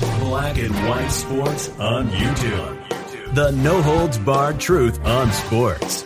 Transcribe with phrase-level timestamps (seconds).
[0.00, 3.34] Black and White Sports on YouTube.
[3.34, 6.02] The no holds barred truth on sports.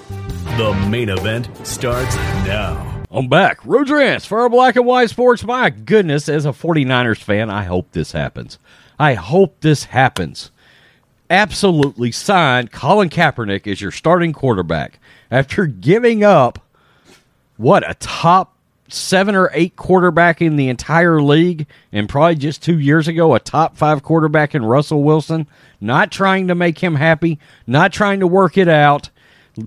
[0.57, 3.05] The main event starts now.
[3.11, 3.65] I'm back.
[3.65, 5.43] Rants for our Black and White Sports.
[5.43, 8.59] My goodness, as a 49ers fan, I hope this happens.
[8.99, 10.53] I hope this happens.
[11.29, 16.61] Absolutely signed Colin Kaepernick as your starting quarterback after giving up,
[17.57, 18.55] what, a top
[18.93, 23.41] seven or eight quarterback in the entire league, and probably just two years ago, a
[23.41, 25.47] top five quarterback in Russell Wilson.
[25.81, 29.11] Not trying to make him happy, not trying to work it out.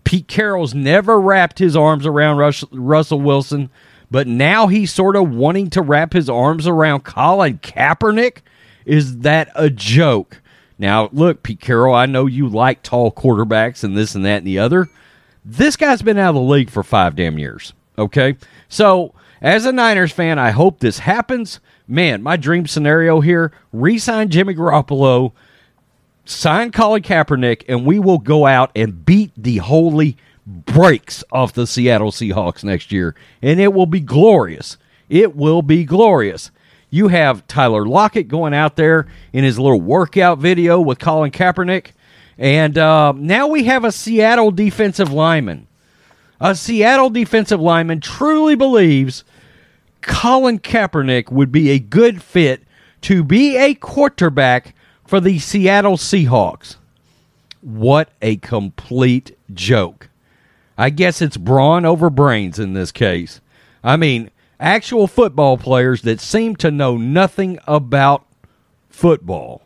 [0.03, 3.69] Pete Carroll's never wrapped his arms around Rush, Russell Wilson,
[4.09, 8.38] but now he's sort of wanting to wrap his arms around Colin Kaepernick.
[8.85, 10.41] Is that a joke?
[10.77, 14.47] Now, look, Pete Carroll, I know you like tall quarterbacks and this and that and
[14.47, 14.89] the other.
[15.45, 17.73] This guy's been out of the league for five damn years.
[17.97, 18.36] Okay.
[18.69, 21.59] So, as a Niners fan, I hope this happens.
[21.88, 25.33] Man, my dream scenario here re sign Jimmy Garoppolo,
[26.25, 31.67] sign Colin Kaepernick, and we will go out and beat the holy brakes off the
[31.67, 33.16] Seattle Seahawks next year.
[33.41, 34.78] And it will be glorious.
[35.09, 36.52] It will be glorious.
[36.89, 41.91] You have Tyler Lockett going out there in his little workout video with Colin Kaepernick.
[42.38, 45.67] And uh, now we have a Seattle defensive lineman.
[46.44, 49.23] A Seattle defensive lineman truly believes
[50.02, 52.63] Colin Kaepernick would be a good fit
[53.03, 54.75] to be a quarterback
[55.08, 56.75] for the Seattle Seahawks.
[57.61, 60.09] What a complete joke.
[60.77, 63.40] I guess it's brawn over brains in this case.
[63.81, 64.29] I mean,
[64.59, 68.25] actual football players that seem to know nothing about
[68.90, 69.62] football.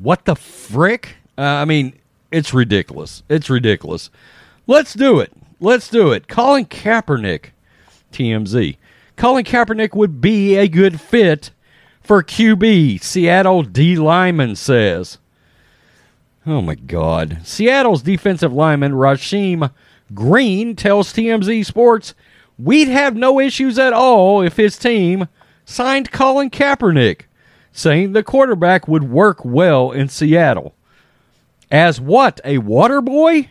[0.00, 1.18] What the frick?
[1.38, 1.94] Uh, I mean,
[2.32, 3.22] it's ridiculous.
[3.28, 4.10] It's ridiculous.
[4.66, 5.32] Let's do it.
[5.58, 6.28] Let's do it.
[6.28, 7.46] Colin Kaepernick,
[8.12, 8.76] TMZ.
[9.16, 11.50] Colin Kaepernick would be a good fit
[12.02, 15.18] for QB, Seattle D lineman says.
[16.46, 17.38] Oh my God.
[17.42, 19.70] Seattle's defensive lineman, Rasheem
[20.14, 22.14] Green, tells TMZ Sports
[22.58, 25.26] we'd have no issues at all if his team
[25.64, 27.22] signed Colin Kaepernick,
[27.72, 30.74] saying the quarterback would work well in Seattle.
[31.70, 33.50] As what, a water boy?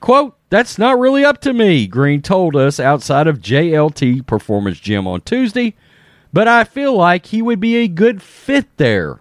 [0.00, 5.06] Quote, that's not really up to me, Green told us outside of JLT Performance Gym
[5.06, 5.74] on Tuesday,
[6.32, 9.20] but I feel like he would be a good fit there.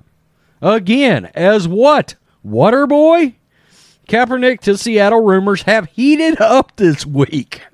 [0.61, 2.15] Again, as what?
[2.43, 3.35] Water boy?
[4.07, 7.61] Kaepernick to Seattle rumors have heated up this week.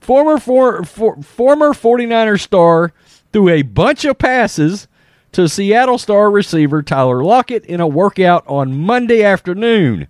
[0.00, 2.92] former for, for, former 49er star
[3.32, 4.86] threw a bunch of passes
[5.32, 10.06] to Seattle star receiver Tyler Lockett in a workout on Monday afternoon.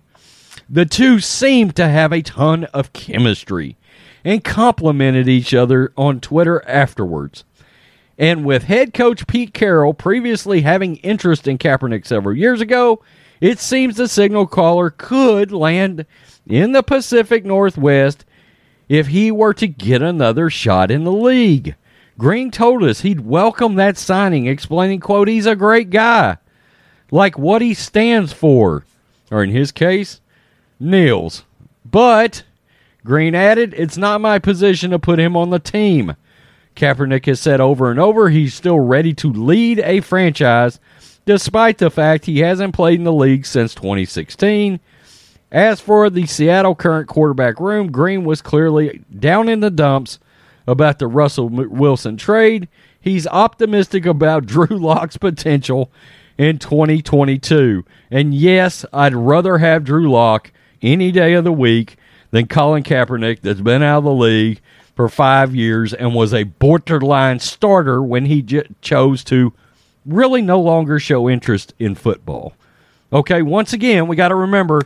[0.69, 3.77] The two seemed to have a ton of chemistry
[4.23, 7.43] and complimented each other on Twitter afterwards.
[8.17, 13.01] And with head coach Pete Carroll previously having interest in Kaepernick several years ago,
[13.41, 16.05] it seems the signal caller could land
[16.47, 18.23] in the Pacific Northwest
[18.87, 21.75] if he were to get another shot in the league.
[22.17, 26.37] Green told us he'd welcome that signing, explaining, quote, he's a great guy.
[27.11, 28.85] Like what he stands for.
[29.31, 30.21] Or in his case,
[30.83, 31.43] kneels.
[31.85, 32.43] But,
[33.03, 36.15] Green added, it's not my position to put him on the team.
[36.75, 40.79] Kaepernick has said over and over he's still ready to lead a franchise,
[41.25, 44.79] despite the fact he hasn't played in the league since 2016.
[45.51, 50.17] As for the Seattle current quarterback room, Green was clearly down in the dumps
[50.65, 52.67] about the Russell Wilson trade.
[52.99, 55.91] He's optimistic about Drew Lock's potential
[56.39, 57.85] in 2022.
[58.09, 60.51] And yes, I'd rather have Drew Lock
[60.83, 61.95] any day of the week
[62.31, 64.61] than Colin Kaepernick, that's been out of the league
[64.95, 69.53] for five years and was a borderline starter when he j- chose to
[70.05, 72.53] really no longer show interest in football.
[73.11, 74.81] Okay, once again, we got to remember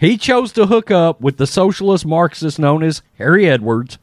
[0.00, 3.98] he chose to hook up with the socialist Marxist known as Harry Edwards,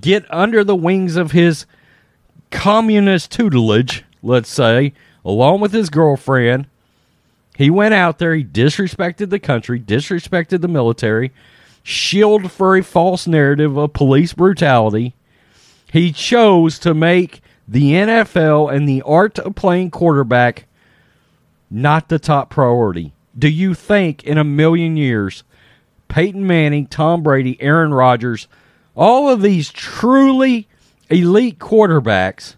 [0.00, 1.66] get under the wings of his
[2.50, 4.92] communist tutelage, let's say,
[5.24, 6.66] along with his girlfriend,
[7.56, 11.32] he went out there, he disrespected the country, disrespected the military,
[11.82, 15.14] shielded for a false narrative of police brutality.
[15.92, 20.66] He chose to make the NFL and the art of playing quarterback
[21.70, 23.12] not the top priority.
[23.36, 25.42] Do you think in a million years,
[26.08, 28.46] Peyton Manning, Tom Brady, Aaron Rodgers,
[28.94, 30.68] all of these truly
[31.10, 32.54] elite quarterbacks,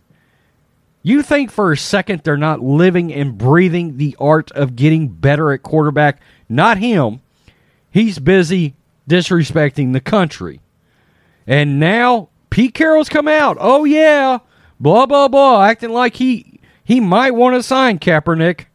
[1.12, 5.52] you think for a second they're not living and breathing the art of getting better
[5.52, 6.20] at quarterback?
[6.48, 7.20] Not him.
[7.90, 8.74] He's busy
[9.08, 10.60] disrespecting the country.
[11.46, 13.56] And now Pete Carroll's come out.
[13.60, 14.38] Oh yeah,
[14.80, 18.66] blah blah blah, acting like he he might want to sign Kaepernick.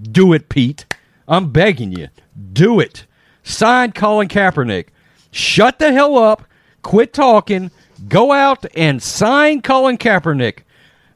[0.00, 0.86] Do it, Pete.
[1.28, 2.08] I'm begging you.
[2.52, 3.06] Do it.
[3.42, 4.88] Sign Colin Kaepernick.
[5.30, 6.44] Shut the hell up.
[6.82, 7.70] Quit talking.
[8.08, 10.60] Go out and sign Colin Kaepernick.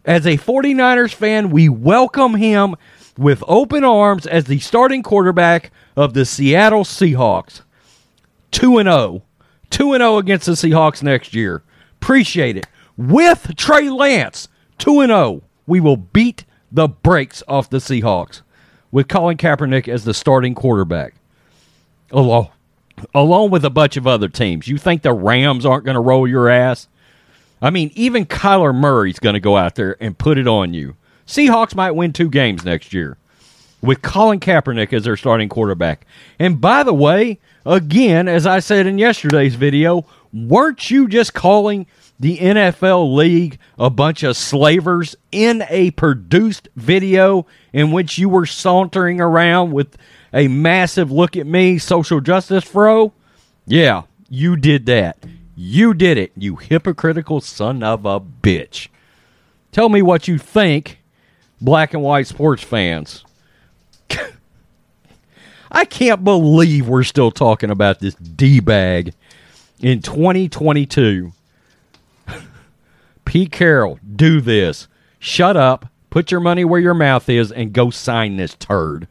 [0.05, 2.77] As a 49ers fan, we welcome him
[3.17, 7.63] with open arms as the starting quarterback of the Seattle Seahawks.
[8.53, 9.23] 2 and 0.
[9.71, 11.63] 2 and 0 against the Seahawks next year.
[12.01, 12.67] Appreciate it.
[12.97, 14.49] With Trey Lance,
[14.79, 15.43] 2 and 0.
[15.67, 18.43] We will beat the brakes off the Seahawks
[18.91, 21.15] with Colin Kaepernick as the starting quarterback.
[22.11, 22.49] Along,
[23.15, 24.69] along with a bunch of other teams.
[24.69, 26.89] You think the Rams aren't going to roll your ass?
[27.61, 30.97] I mean, even Kyler Murray's going to go out there and put it on you.
[31.27, 33.19] Seahawks might win two games next year
[33.83, 36.07] with Colin Kaepernick as their starting quarterback.
[36.39, 41.87] And by the way, again, as I said in yesterday's video, weren't you just calling
[42.21, 48.47] the NFL league a bunch of slavers in a produced video in which you were
[48.47, 49.97] sauntering around with
[50.33, 53.13] a massive look at me social justice fro?
[53.67, 55.19] Yeah, you did that.
[55.61, 58.87] You did it, you hypocritical son of a bitch.
[59.73, 61.01] Tell me what you think,
[61.61, 63.25] black and white sports fans.
[65.73, 69.15] I can't believe we're still talking about this D bag
[69.81, 71.33] in 2022.
[73.25, 74.87] Pete Carroll, do this.
[75.19, 79.09] Shut up, put your money where your mouth is, and go sign this turd.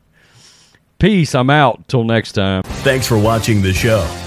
[0.98, 1.36] Peace.
[1.36, 1.90] I'm out.
[1.90, 2.64] Till next time.
[2.64, 4.27] Thanks for watching the show.